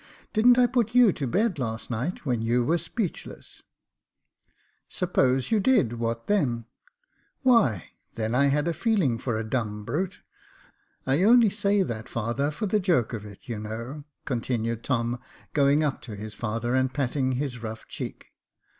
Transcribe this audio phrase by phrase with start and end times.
[0.33, 3.61] "Didn't I put you to bed last night when you were speechless?""
[4.89, 6.65] Suppose you did— what then?"
[7.43, 7.83] Why,
[8.15, 10.21] then, I had a feeling for a dumb brute.
[11.05, 15.19] I only say that, father, for the joke of it, you know," con tinued Tom,
[15.53, 18.29] going up to his father and patting his rough cheek.